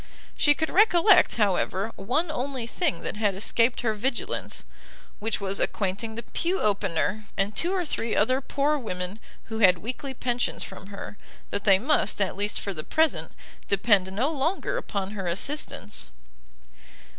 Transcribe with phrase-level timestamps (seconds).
[0.35, 4.63] She could recollect, however, one only thing that had escaped her vigilance,
[5.19, 9.77] which was acquainting the pew opener, and two or three other poor women who had
[9.77, 11.19] weekly pensions from her,
[11.51, 13.31] that they must, at least for the present,
[13.67, 16.09] depend no longer upon her assistance.